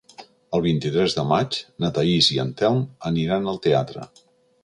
[0.57, 2.81] El vint-i-tres de maig na Thaís i en Telm
[3.13, 4.09] aniran al teatre.